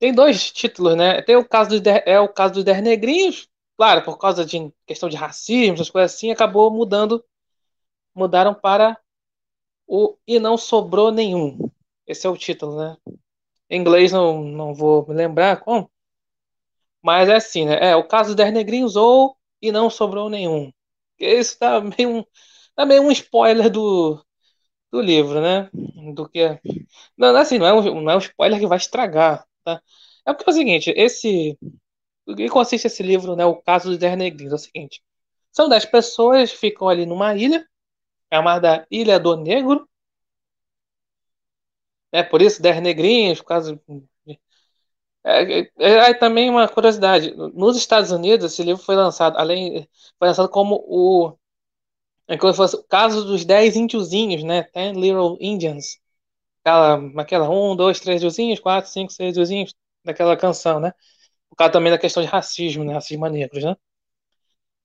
tem 0.00 0.14
dois 0.14 0.52
títulos, 0.52 0.96
né? 0.96 1.22
Tem 1.22 1.36
o 1.36 1.48
caso 1.48 1.70
dos 1.70 1.82
é 2.06 2.20
o 2.20 2.28
caso 2.28 2.54
dos 2.54 2.64
Dez 2.64 2.82
Negrinhos, 2.82 3.48
claro, 3.78 4.02
por 4.04 4.18
causa 4.18 4.44
de 4.46 4.72
questão 4.86 5.08
de 5.08 5.16
racismo, 5.16 5.74
essas 5.74 5.90
coisas 5.90 6.14
assim, 6.14 6.30
acabou 6.32 6.70
mudando, 6.72 7.24
mudaram 8.14 8.54
para 8.54 8.98
o 9.86 10.16
e 10.26 10.38
não 10.40 10.56
sobrou 10.58 11.12
nenhum. 11.12 11.65
Esse 12.06 12.26
é 12.26 12.30
o 12.30 12.36
título, 12.36 12.76
né? 12.78 12.96
Em 13.70 13.80
inglês 13.80 14.12
não, 14.12 14.42
não 14.44 14.74
vou 14.74 15.06
me 15.08 15.14
lembrar 15.14 15.60
como. 15.60 15.90
Mas 17.02 17.28
é 17.28 17.36
assim, 17.36 17.66
né? 17.66 17.78
É 17.90 17.96
o 17.96 18.06
caso 18.06 18.30
dos 18.30 18.36
Dez 18.36 18.52
Negrinhos 18.52 18.96
ou 18.96 19.36
e 19.62 19.70
não 19.72 19.88
sobrou 19.90 20.28
nenhum. 20.30 20.72
Isso 21.18 21.58
tá 21.58 21.80
meio 21.80 22.18
um, 22.18 22.24
tá 22.74 22.84
meio 22.86 23.02
um 23.02 23.10
spoiler 23.12 23.70
do, 23.70 24.22
do 24.92 25.00
livro, 25.00 25.40
né? 25.42 25.70
Do 26.14 26.28
que 26.28 26.60
não, 27.18 27.36
assim, 27.36 27.58
não 27.58 27.66
é 27.66 27.74
um, 27.74 28.02
não 28.02 28.12
é 28.12 28.16
um 28.16 28.20
spoiler 28.20 28.60
que 28.60 28.66
vai 28.66 28.78
estragar, 28.78 29.46
tá? 29.64 29.82
É 30.26 30.32
porque 30.34 30.50
é 30.50 30.52
o 30.52 30.56
seguinte, 30.56 30.94
esse 30.96 31.58
o 32.26 32.34
que 32.36 32.48
consiste 32.48 32.86
esse 32.86 33.02
livro, 33.02 33.36
né? 33.36 33.44
O 33.46 33.56
caso 33.62 33.90
dos 33.90 33.98
Dez 33.98 34.16
Negrinhos 34.18 34.52
é 34.52 34.56
o 34.56 34.58
seguinte: 34.58 35.02
são 35.52 35.68
dez 35.68 35.84
pessoas 35.86 36.52
que 36.52 36.58
ficam 36.58 36.88
ali 36.88 37.06
numa 37.06 37.34
ilha 37.36 37.66
chamada 38.32 38.86
Ilha 38.90 39.18
do 39.20 39.36
Negro. 39.36 39.88
É 42.12 42.22
por 42.22 42.40
isso 42.42 42.62
Dez 42.62 42.80
Negrinhos, 42.80 43.40
por 43.40 43.46
causa 43.46 43.80
é, 45.24 45.60
é, 45.62 45.70
é, 46.10 46.14
também 46.14 46.48
uma 46.48 46.68
curiosidade. 46.68 47.32
Nos 47.34 47.76
Estados 47.76 48.10
Unidos, 48.12 48.52
esse 48.52 48.62
livro 48.62 48.82
foi 48.82 48.94
lançado, 48.94 49.36
além, 49.36 49.88
foi 50.18 50.28
lançado 50.28 50.48
como 50.48 50.76
o, 50.86 51.36
é 52.28 52.36
como 52.36 52.54
fosse 52.54 52.76
o 52.76 52.84
caso 52.84 53.24
dos 53.24 53.44
Dez 53.44 53.76
Índiozinhos, 53.76 54.42
né? 54.44 54.62
Ten 54.64 54.92
Little 54.92 55.36
Indians. 55.40 55.98
Aquela, 56.64 57.22
aquela 57.22 57.50
um, 57.50 57.76
dois, 57.76 58.00
três 58.00 58.18
índiozinhos, 58.22 58.60
quatro, 58.60 58.90
cinco, 58.90 59.12
seis 59.12 59.30
índiozinhos, 59.30 59.74
daquela 60.04 60.36
canção, 60.36 60.80
né? 60.80 60.92
Por 61.50 61.56
causa 61.56 61.72
também 61.72 61.92
da 61.92 61.98
questão 61.98 62.22
de 62.22 62.28
racismo, 62.28 62.84
né? 62.84 62.94
Racismo 62.94 63.26
negros, 63.28 63.64
né? 63.64 63.76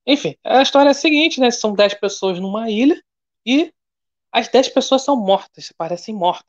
Enfim, 0.06 0.36
a 0.44 0.62
história 0.62 0.88
é 0.90 0.92
a 0.92 0.94
seguinte, 0.94 1.40
né? 1.40 1.50
São 1.50 1.74
dez 1.74 1.94
pessoas 1.94 2.38
numa 2.40 2.70
ilha 2.70 3.00
e 3.46 3.72
as 4.32 4.48
dez 4.48 4.68
pessoas 4.68 5.02
são 5.02 5.16
mortas, 5.16 5.72
parecem 5.76 6.14
mortas. 6.14 6.46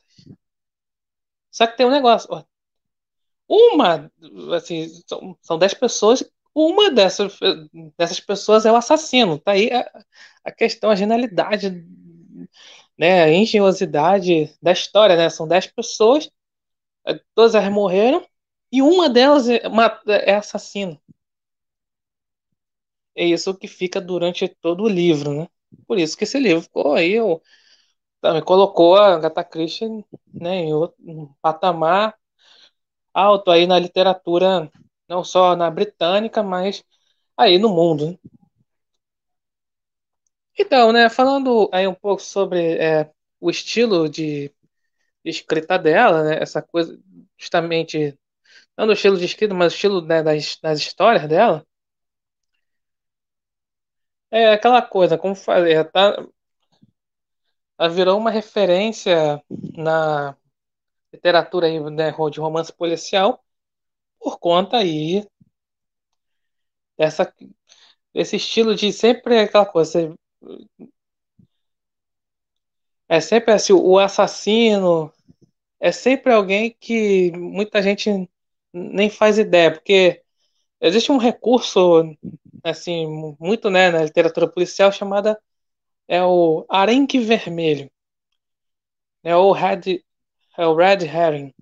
Só 1.56 1.66
que 1.66 1.76
tem 1.76 1.86
um 1.86 1.90
negócio, 1.90 2.28
ó, 2.32 2.44
uma, 3.48 4.10
assim, 4.56 4.88
são, 5.06 5.36
são 5.42 5.58
dez 5.58 5.74
pessoas, 5.74 6.24
uma 6.54 6.90
dessas, 6.90 7.38
dessas 7.98 8.20
pessoas 8.20 8.64
é 8.66 8.72
o 8.72 8.76
assassino. 8.76 9.38
Tá 9.38 9.52
aí 9.52 9.70
a, 9.72 10.04
a 10.44 10.52
questão, 10.52 10.90
a 10.90 10.94
genialidade, 10.96 11.84
né, 12.98 13.24
a 13.24 13.32
engenhosidade 13.32 14.54
da 14.62 14.72
história, 14.72 15.16
né? 15.16 15.28
São 15.30 15.46
dez 15.48 15.66
pessoas, 15.66 16.30
é, 17.06 17.20
todas 17.34 17.54
elas 17.54 17.72
morreram, 17.72 18.26
e 18.72 18.82
uma 18.82 19.08
delas 19.10 19.48
é, 19.48 19.66
uma, 19.68 20.00
é 20.08 20.36
assassino. 20.36 21.00
é 23.16 23.24
isso 23.24 23.56
que 23.56 23.68
fica 23.68 24.00
durante 24.00 24.48
todo 24.48 24.84
o 24.84 24.88
livro, 24.88 25.32
né? 25.34 25.48
Por 25.86 25.98
isso 25.98 26.16
que 26.16 26.24
esse 26.24 26.38
livro 26.38 26.62
ficou 26.62 26.94
aí, 26.94 27.12
eu, 27.12 27.42
também 28.24 28.42
colocou 28.42 28.96
a 28.96 29.16
Agatha 29.16 29.44
Christie 29.44 30.02
né, 30.32 30.56
em 30.56 30.72
outro 30.72 30.96
um 31.06 31.26
patamar 31.42 32.16
alto 33.12 33.50
aí 33.50 33.66
na 33.66 33.78
literatura, 33.78 34.70
não 35.06 35.22
só 35.22 35.54
na 35.54 35.70
britânica, 35.70 36.42
mas 36.42 36.82
aí 37.36 37.58
no 37.58 37.68
mundo. 37.68 38.12
Né? 38.12 38.18
Então, 40.58 40.90
né, 40.90 41.10
falando 41.10 41.68
aí 41.72 41.86
um 41.86 41.94
pouco 41.94 42.22
sobre 42.22 42.78
é, 42.78 43.10
o 43.40 43.50
estilo 43.50 44.08
de, 44.08 44.50
escrita 45.24 45.78
dela, 45.78 46.24
né, 46.24 46.38
essa 46.42 46.62
coisa, 46.62 46.98
justamente, 47.38 48.18
não 48.76 48.86
do 48.86 48.94
estilo 48.94 49.18
de 49.18 49.26
escrita, 49.26 49.54
mas 49.54 49.72
o 49.74 49.76
estilo 49.76 50.00
né, 50.02 50.22
das, 50.22 50.58
das 50.62 50.78
histórias 50.80 51.28
dela, 51.28 51.66
é 54.30 54.52
aquela 54.52 54.82
coisa, 54.82 55.18
como 55.18 55.34
falei, 55.34 55.82
tá, 55.84 56.16
ela 56.16 56.28
virou 57.90 58.18
uma 58.18 58.30
referência 58.30 59.42
na 59.76 60.36
literatura 61.12 61.66
aí, 61.66 61.80
né, 61.90 62.12
de 62.30 62.40
romance 62.40 62.72
policial 62.72 63.42
por 64.18 64.38
conta 64.38 64.78
aí 64.78 65.26
dessa, 66.96 67.32
desse 68.12 68.36
estilo 68.36 68.74
de 68.74 68.92
sempre 68.92 69.38
aquela 69.38 69.66
coisa, 69.66 70.14
é 73.08 73.20
sempre 73.20 73.52
assim, 73.52 73.72
o 73.72 73.98
assassino 73.98 75.12
é 75.80 75.92
sempre 75.92 76.32
alguém 76.32 76.76
que 76.80 77.32
muita 77.32 77.82
gente 77.82 78.28
nem 78.72 79.10
faz 79.10 79.38
ideia, 79.38 79.72
porque 79.72 80.22
existe 80.80 81.12
um 81.12 81.18
recurso 81.18 82.16
assim 82.64 83.06
muito 83.40 83.70
né, 83.70 83.90
na 83.90 84.02
literatura 84.04 84.48
policial 84.48 84.92
chamada 84.92 85.40
é 86.08 86.22
o 86.22 86.66
arenque 86.68 87.18
vermelho, 87.18 87.90
é 89.22 89.36
o 89.36 89.52
red, 89.52 90.02
é 90.58 90.66
o 90.66 90.74
red 90.74 91.04
herring, 91.04 91.52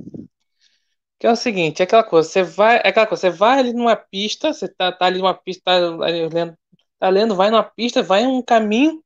que 1.18 1.26
é 1.26 1.30
o 1.30 1.36
seguinte, 1.36 1.80
é 1.80 1.84
aquela 1.84 2.04
coisa, 2.04 2.28
você 2.28 2.42
vai, 2.42 2.76
é 2.78 2.88
aquela 2.88 3.06
coisa, 3.06 3.22
você 3.22 3.30
vai 3.30 3.58
ali 3.58 3.72
numa 3.72 3.96
pista, 3.96 4.52
você 4.52 4.68
tá, 4.68 4.92
tá 4.92 5.06
ali 5.06 5.18
numa 5.18 5.34
pista, 5.34 5.62
tá 5.64 5.78
lendo, 5.78 6.58
tá 6.98 7.08
lendo, 7.08 7.36
vai 7.36 7.50
numa 7.50 7.62
pista, 7.62 8.02
vai 8.02 8.26
um 8.26 8.42
caminho, 8.42 9.02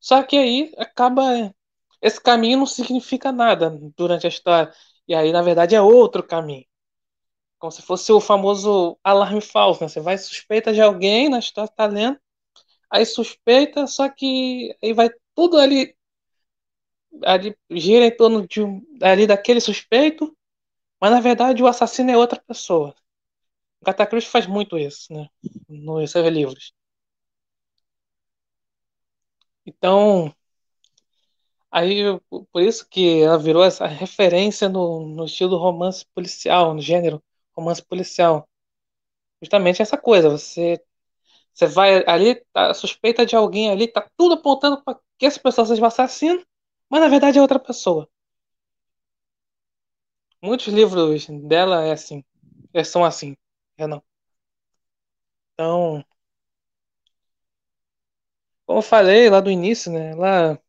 só 0.00 0.22
que 0.22 0.36
aí 0.36 0.72
acaba 0.78 1.22
esse 2.00 2.20
caminho 2.20 2.58
não 2.58 2.66
significa 2.66 3.32
nada 3.32 3.70
durante 3.96 4.26
a 4.26 4.28
história. 4.28 4.72
E 5.08 5.14
aí, 5.14 5.32
na 5.32 5.42
verdade, 5.42 5.74
é 5.74 5.80
outro 5.80 6.22
caminho. 6.22 6.64
Como 7.58 7.72
se 7.72 7.82
fosse 7.82 8.12
o 8.12 8.20
famoso 8.20 8.98
alarme 9.02 9.40
falso, 9.40 9.82
né? 9.82 9.88
Você 9.88 10.00
vai 10.00 10.18
suspeita 10.18 10.72
de 10.72 10.80
alguém 10.80 11.28
na 11.28 11.38
história 11.38 11.68
que 11.70 11.76
tá 11.76 11.86
lendo, 11.86 12.18
aí 12.90 13.04
suspeita, 13.06 13.86
só 13.86 14.08
que 14.08 14.76
aí 14.82 14.92
vai 14.92 15.10
tudo 15.34 15.58
ali, 15.58 15.96
ali 17.24 17.56
gira 17.70 18.06
em 18.06 18.16
torno 18.16 18.46
de 18.46 18.62
um, 18.62 18.82
ali 19.02 19.26
daquele 19.26 19.60
suspeito, 19.60 20.36
mas 21.00 21.10
na 21.12 21.20
verdade 21.20 21.62
o 21.62 21.66
assassino 21.66 22.10
é 22.10 22.16
outra 22.16 22.40
pessoa. 22.40 22.94
O 23.80 23.84
Catacruz 23.86 24.26
faz 24.26 24.46
muito 24.46 24.78
isso, 24.78 25.12
né? 25.12 25.28
Nos 25.68 26.10
seus 26.10 26.26
livros. 26.28 26.74
Então, 29.66 30.34
aí 31.70 32.02
por 32.52 32.62
isso 32.62 32.88
que 32.88 33.22
ela 33.22 33.38
virou 33.38 33.64
essa 33.64 33.86
referência 33.86 34.68
no, 34.68 35.06
no 35.06 35.24
estilo 35.26 35.56
romance 35.56 36.04
policial, 36.14 36.74
no 36.74 36.80
gênero 36.80 37.22
romance 37.54 37.82
policial. 37.84 38.48
Justamente 39.42 39.82
essa 39.82 39.98
coisa, 39.98 40.30
você 40.30 40.82
você 41.56 41.66
vai 41.66 42.04
ali, 42.08 42.36
tá, 42.54 42.74
suspeita 42.74 43.26
de 43.26 43.36
alguém 43.36 43.70
ali, 43.72 43.88
tá 43.88 44.08
tudo 44.18 44.34
apontando 44.36 44.82
para 44.84 44.98
que 45.18 45.26
essa 45.26 45.40
pessoa 45.40 45.66
seja 45.66 45.82
o 45.82 45.86
assassino, 45.86 46.44
mas 46.90 47.02
na 47.02 47.08
verdade 47.08 47.38
é 47.38 47.42
outra 47.42 47.58
pessoa. 47.60 48.08
Muitos 50.42 50.68
livros 50.68 51.26
dela 51.46 51.84
é 51.84 51.92
assim, 51.92 52.24
é, 52.72 52.82
são 52.84 53.04
assim, 53.04 53.36
é 53.76 53.86
não. 53.86 54.02
Então, 55.54 56.04
como 58.66 58.78
eu 58.78 58.82
falei 58.82 59.28
lá 59.30 59.40
do 59.40 59.50
início, 59.50 59.90
né, 59.92 60.10
ela 60.12 60.60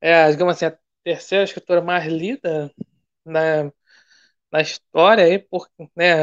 é, 0.00 0.30
digamos 0.30 0.54
assim, 0.56 0.66
a 0.66 0.78
terceira 1.04 1.44
escritora 1.44 1.80
mais 1.82 2.06
lida 2.06 2.72
na, 3.24 3.64
na 4.52 4.60
história 4.62 5.24
aí, 5.24 5.38
por, 5.38 5.68
né, 5.96 6.22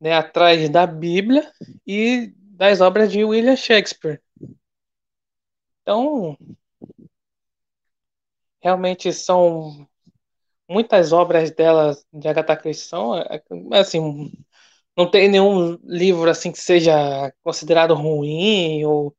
né, 0.00 0.14
atrás 0.14 0.68
da 0.70 0.86
Bíblia 0.86 1.50
e 1.86 2.32
das 2.36 2.80
obras 2.80 3.10
de 3.12 3.24
William 3.24 3.56
Shakespeare. 3.56 4.20
Então, 5.82 6.36
realmente 8.60 9.12
são 9.12 9.86
muitas 10.68 11.12
obras 11.12 11.50
dela 11.50 11.96
de 12.12 12.28
Agatha 12.28 12.56
Christie 12.56 12.86
são 12.88 13.16
é, 13.18 13.42
assim 13.72 14.32
não 14.96 15.10
tem 15.10 15.28
nenhum 15.28 15.78
livro 15.84 16.30
assim 16.30 16.52
que 16.52 16.60
seja 16.60 17.32
considerado 17.42 17.94
ruim 17.94 18.84
ou, 18.84 19.16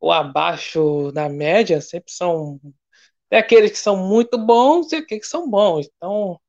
ou 0.00 0.12
abaixo 0.12 1.12
da 1.12 1.28
média 1.28 1.80
sempre 1.80 2.12
são 2.12 2.60
tem 3.30 3.38
aqueles 3.38 3.72
que 3.72 3.78
são 3.78 3.96
muito 3.96 4.38
bons 4.38 4.92
e 4.92 4.96
aqueles 4.96 5.24
que 5.24 5.30
são 5.30 5.48
bons 5.50 5.88
então 5.96 6.40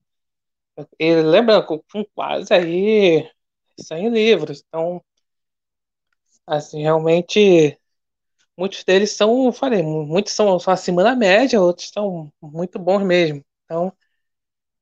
ele 0.99 1.21
lembra 1.23 1.61
com 1.63 1.81
quase 2.15 2.53
aí 2.53 3.29
100 3.79 4.09
livros. 4.09 4.63
Então 4.67 5.03
assim 6.45 6.81
realmente 6.81 7.77
muitos 8.57 8.83
deles 8.83 9.11
são 9.13 9.51
falei 9.53 9.83
muitos 9.83 10.33
são, 10.33 10.59
são 10.59 10.73
acima 10.73 11.03
da 11.03 11.15
média 11.15 11.61
outros 11.61 11.89
são 11.89 12.31
muito 12.41 12.79
bons 12.79 13.03
mesmo. 13.03 13.43
Então 13.65 13.93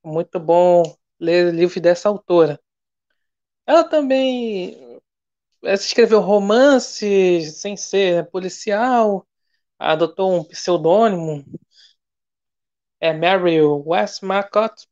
muito 0.04 0.40
bom 0.40 0.84
ler 1.20 1.54
livros 1.54 1.82
dessa 1.82 2.10
autora. 2.10 2.60
Ela 3.66 3.84
também 3.84 5.00
escreveu 5.64 6.20
romances 6.22 7.58
sem 7.58 7.78
ser 7.78 8.30
policial, 8.32 9.28
adotou 9.80 10.36
um 10.36 10.44
pseudônimo, 10.44 11.46
é 13.00 13.12
Mary 13.14 13.62
Westmacott, 13.62 14.88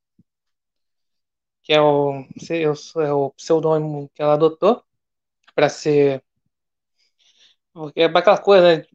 que 1.69 1.73
é 1.73 1.81
o, 1.81 2.25
é 3.03 3.13
o 3.13 3.29
pseudônimo 3.33 4.09
que 4.15 4.23
ela 4.23 4.33
adotou 4.33 4.83
para 5.55 5.69
ser. 5.69 6.23
Porque 7.73 8.01
é 8.01 8.05
aquela 8.05 8.37
coisa, 8.41 8.77
né? 8.77 8.85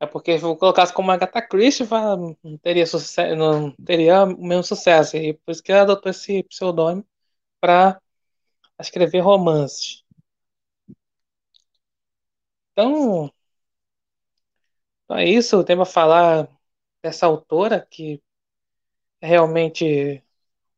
É 0.00 0.06
porque 0.06 0.38
se 0.38 0.44
eu 0.44 0.56
colocasse 0.56 0.92
como 0.92 1.10
Agatha 1.10 1.42
Christie, 1.42 1.84
não 1.90 2.58
teria, 2.62 2.86
sucesso, 2.86 3.34
não 3.36 3.72
teria 3.84 4.22
o 4.24 4.44
mesmo 4.46 4.62
sucesso. 4.62 5.16
E 5.16 5.34
por 5.34 5.50
isso 5.52 5.62
que 5.62 5.72
ela 5.72 5.82
adotou 5.82 6.10
esse 6.10 6.42
pseudônimo 6.44 7.04
para 7.60 8.00
escrever 8.80 9.20
romances. 9.20 10.04
Então, 12.72 13.30
então 15.04 15.16
é 15.18 15.24
isso. 15.28 15.56
Eu 15.56 15.64
tenho 15.64 15.84
falar 15.84 16.48
dessa 17.02 17.26
autora 17.26 17.80
que 17.90 18.22
realmente 19.20 20.22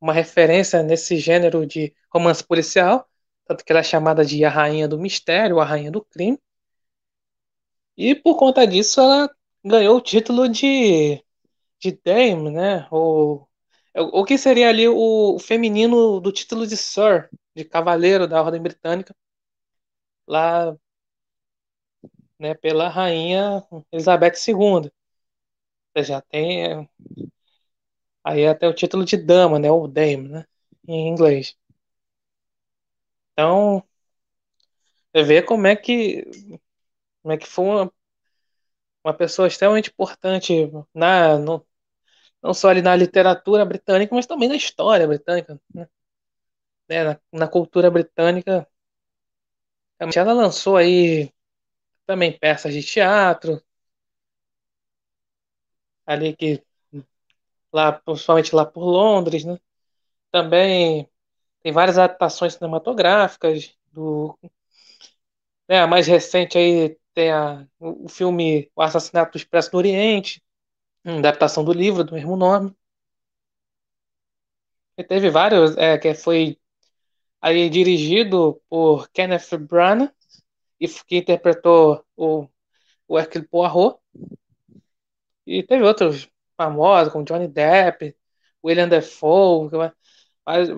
uma 0.00 0.12
referência 0.12 0.82
nesse 0.82 1.18
gênero 1.18 1.66
de 1.66 1.94
romance 2.12 2.42
policial, 2.44 3.08
tanto 3.46 3.64
que 3.64 3.72
ela 3.72 3.80
é 3.80 3.84
chamada 3.84 4.24
de 4.24 4.44
a 4.44 4.50
rainha 4.50 4.88
do 4.88 4.98
mistério, 4.98 5.60
a 5.60 5.64
rainha 5.64 5.90
do 5.90 6.04
crime. 6.04 6.38
E 7.96 8.14
por 8.14 8.36
conta 8.36 8.66
disso 8.66 9.00
ela 9.00 9.30
ganhou 9.64 9.96
o 9.96 10.00
título 10.00 10.48
de, 10.48 11.22
de 11.78 11.92
Dame, 12.04 12.50
né? 12.50 12.88
O, 12.90 13.46
o 13.94 14.24
que 14.24 14.38
seria 14.38 14.68
ali 14.68 14.88
o, 14.88 15.38
feminino 15.38 16.20
do 16.20 16.32
título 16.32 16.66
de 16.66 16.76
Sir, 16.76 17.28
de 17.54 17.64
Cavaleiro 17.64 18.26
da 18.28 18.42
Ordem 18.42 18.62
Britânica, 18.62 19.14
lá 20.26 20.76
né, 22.38 22.54
pela 22.54 22.88
rainha 22.88 23.64
Elizabeth 23.92 24.34
II. 24.48 24.90
Já 25.96 26.20
tem 26.22 26.88
aí 28.24 28.46
até 28.46 28.68
o 28.68 28.74
título 28.74 29.04
de 29.04 29.16
dama, 29.16 29.58
né? 29.58 29.70
O 29.70 29.86
Dame, 29.88 30.28
né? 30.28 30.46
Em 30.88 31.08
inglês. 31.08 31.56
Então, 33.32 33.82
você 35.12 35.22
vê 35.24 35.42
como 35.42 35.66
é 35.66 35.76
que 35.76 36.24
como 37.22 37.32
é 37.34 37.38
que 37.38 37.46
foi 37.46 37.64
uma, 37.64 37.92
uma 39.04 39.14
pessoa 39.14 39.48
extremamente 39.48 39.90
importante 39.90 40.52
na, 40.94 41.38
no, 41.38 41.66
não 42.42 42.54
só 42.54 42.68
ali 42.70 42.82
na 42.82 42.96
literatura 42.96 43.64
britânica, 43.64 44.14
mas 44.14 44.26
também 44.26 44.48
na 44.48 44.56
história 44.56 45.06
britânica, 45.08 45.60
né? 45.74 45.88
né 46.88 47.04
na, 47.04 47.20
na, 47.32 47.48
cultura 47.48 47.90
britânica. 47.90 48.66
Ela 50.16 50.32
lançou 50.32 50.76
aí 50.76 51.32
também 52.06 52.38
peças 52.38 52.74
de 52.74 52.82
teatro, 52.82 53.62
ali 56.06 56.36
que 56.36 56.62
lá, 57.72 57.92
principalmente 57.92 58.54
lá 58.54 58.64
por 58.66 58.82
Londres, 58.84 59.44
né? 59.44 59.58
Também 60.32 61.08
Tem 61.62 61.72
várias 61.72 61.98
adaptações 61.98 62.54
cinematográficas 62.54 63.76
do, 63.92 64.38
né, 65.68 65.80
a 65.80 65.86
mais 65.86 66.06
recente 66.06 66.58
aí 66.58 66.96
tem 67.14 67.30
a, 67.32 67.66
o 67.78 68.08
filme 68.08 68.70
O 68.74 68.82
Assassinato 68.82 69.32
do 69.32 69.36
Expresso 69.38 69.70
do 69.72 69.78
Oriente, 69.78 70.42
adaptação 71.04 71.64
do 71.64 71.72
livro 71.72 72.04
do 72.04 72.14
mesmo 72.14 72.36
nome. 72.36 72.74
E 74.96 75.04
teve 75.04 75.30
vários, 75.30 75.76
é, 75.76 75.98
que 75.98 76.14
foi 76.14 76.58
aí 77.40 77.70
dirigido 77.70 78.62
por 78.68 79.08
Kenneth 79.10 79.58
Branagh 79.60 80.12
e 80.80 80.88
que 80.88 81.18
interpretou 81.18 82.04
o, 82.16 82.48
o 83.08 83.18
Hercule 83.18 83.48
Poirot. 83.48 83.98
E 85.46 85.62
teve 85.62 85.84
outros 85.84 86.28
famosos, 86.60 87.12
como 87.12 87.24
Johnny 87.24 87.48
Depp, 87.48 88.14
William 88.64 88.88
Dafoe, 88.88 89.70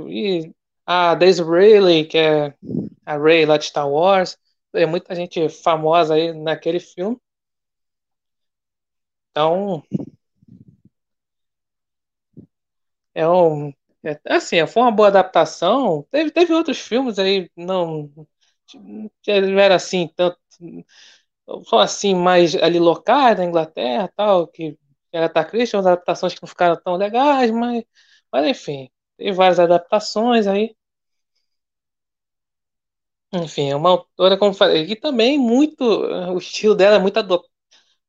e 0.09 0.53
a 0.87 1.15
Daisy 1.15 1.43
Ridley, 1.43 2.05
que 2.07 2.19
é 2.19 2.55
a 3.07 3.17
Rey 3.19 3.47
lá 3.47 3.57
de 3.57 3.65
Star 3.67 3.89
Wars. 3.89 4.39
Tem 4.73 4.87
muita 4.87 5.15
gente 5.15 5.49
famosa 5.49 6.15
aí 6.15 6.33
naquele 6.33 6.81
filme. 6.81 7.19
Então, 9.31 9.83
é 13.15 13.29
um. 13.29 13.73
É, 14.05 14.19
assim, 14.27 14.67
foi 14.67 14.83
uma 14.83 14.91
boa 14.93 15.09
adaptação. 15.09 16.07
Teve, 16.11 16.31
teve 16.31 16.53
outros 16.55 16.79
filmes 16.81 17.19
aí, 17.19 17.51
não. 17.57 18.11
Tiveram 19.23 19.75
assim, 19.77 20.09
tanto. 20.17 20.39
Só 21.65 21.79
assim, 21.81 22.15
mais 22.15 22.55
ali 22.57 22.79
locais 22.79 23.37
na 23.39 23.45
Inglaterra 23.45 24.11
tal, 24.17 24.47
que 24.49 24.77
tá 25.33 25.45
Christie, 25.45 25.77
umas 25.77 25.87
adaptações 25.87 26.35
que 26.35 26.43
não 26.43 26.49
ficaram 26.49 26.77
tão 26.83 26.97
legais, 26.97 27.51
mas, 27.51 27.85
mas 28.33 28.47
enfim, 28.49 28.91
teve 29.17 29.33
várias 29.33 29.59
adaptações 29.61 30.47
aí. 30.47 30.75
Enfim, 33.35 33.71
é 33.71 33.77
uma 33.77 33.91
autora, 33.91 34.37
como 34.39 34.53
falei, 34.55 34.85
e 34.85 34.97
também 34.97 35.39
muito. 35.39 35.83
O 35.85 36.39
estilo 36.39 36.75
dela 36.75 36.97
é 36.97 36.99
muito 36.99 37.19
adotado. 37.19 37.51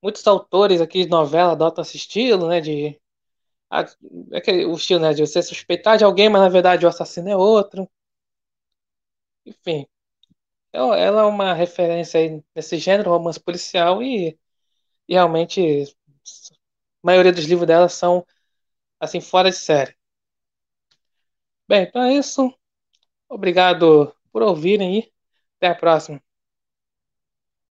Muitos 0.02 0.28
autores 0.28 0.82
aqui 0.82 1.06
de 1.06 1.10
novela 1.10 1.54
adotam 1.54 1.84
esse 1.84 1.98
estilo, 1.98 2.48
né? 2.50 2.62
De 2.62 3.00
é 4.34 4.38
aquele, 4.38 4.66
o 4.66 4.74
estilo, 4.76 5.00
né, 5.02 5.14
de 5.14 5.22
você 5.26 5.42
suspeitar 5.42 5.98
de 5.98 6.04
alguém, 6.04 6.30
mas 6.30 6.42
na 6.42 6.50
verdade 6.50 6.86
o 6.86 6.90
assassino 6.90 7.30
é 7.30 7.36
outro. 7.38 7.90
Enfim, 9.46 9.88
ela, 10.74 10.98
ela 10.98 11.22
é 11.24 11.26
uma 11.26 11.54
referência 11.54 12.20
aí 12.20 12.44
nesse 12.56 12.78
gênero, 12.80 13.12
romance 13.12 13.40
policial, 13.40 14.04
e, 14.04 14.40
e 15.08 15.14
realmente 15.14 15.86
maioria 17.04 17.32
dos 17.34 17.46
livros 17.46 17.68
dela 17.68 17.90
são 17.90 18.26
assim, 19.00 19.22
fora 19.22 19.50
de 19.52 19.58
série. 19.58 19.96
Bem, 21.68 21.84
então 21.84 22.02
é 22.04 22.14
isso. 22.14 22.54
Obrigado 23.30 24.16
por 24.32 24.44
ouvirem 24.44 25.00
e 25.00 25.14
até 25.58 25.70
a 25.70 25.76
próxima. 25.76 26.22